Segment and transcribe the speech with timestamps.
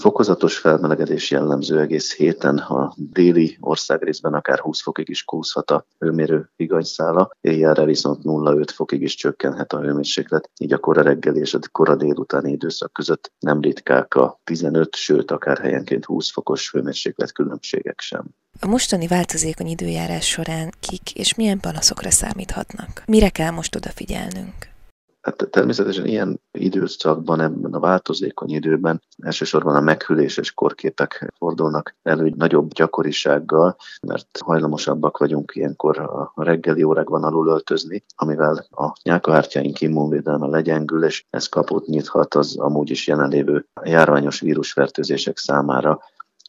[0.00, 6.50] Fokozatos felmelegedés jellemző egész héten, a déli országrészben akár 20 fokig is kúszhat a hőmérő
[6.56, 11.58] higanyszála, éjjelre viszont 0-5 fokig is csökkenhet a hőmérséklet, így a kora reggeli és a
[11.72, 18.00] kora délutáni időszak között nem ritkák a 15, sőt akár helyenként 20 fokos hőmérséklet különbségek
[18.00, 18.24] sem.
[18.60, 23.02] A mostani változékony időjárás során kik és milyen panaszokra számíthatnak?
[23.06, 24.69] Mire kell most odafigyelnünk?
[25.30, 32.72] Hát természetesen ilyen időszakban, ebben a változékony időben elsősorban a meghűléses korképek fordulnak elő nagyobb
[32.72, 33.76] gyakorisággal,
[34.06, 41.24] mert hajlamosabbak vagyunk ilyenkor a reggeli órákban alul öltözni, amivel a nyálkahártyáink immunvédelme legyengül, és
[41.30, 46.00] ez kaput nyithat az amúgy is jelenlévő járványos vírusfertőzések számára,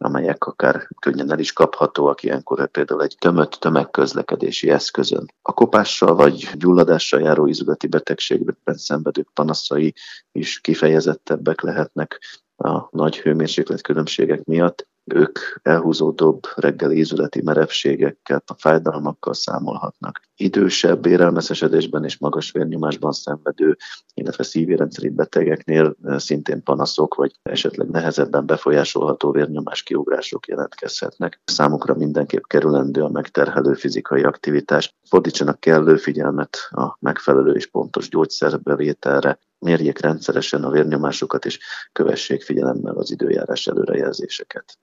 [0.03, 5.25] amelyek akár könnyen el is kaphatóak ilyenkor például egy tömött tömegközlekedési eszközön.
[5.51, 9.93] A kopással vagy gyulladással járó izületi betegségben szenvedők panaszai
[10.31, 12.19] is kifejezettebbek lehetnek
[12.55, 20.21] a nagy hőmérséklet különbségek miatt, ők elhúzódóbb reggeli ízületi merevségekkel, a fájdalmakkal számolhatnak.
[20.35, 23.77] Idősebb érelmeszesedésben és magas vérnyomásban szenvedő,
[24.13, 31.41] illetve szívérendszeri betegeknél eh, szintén panaszok, vagy esetleg nehezebben befolyásolható vérnyomás kiugrások jelentkezhetnek.
[31.45, 34.95] Számukra mindenképp kerülendő a megterhelő fizikai aktivitás.
[35.09, 41.59] Fordítsanak kellő figyelmet a megfelelő és pontos gyógyszerbevételre, mérjék rendszeresen a vérnyomásukat, és
[41.91, 44.77] kövessék figyelemmel az időjárás előrejelzéseket.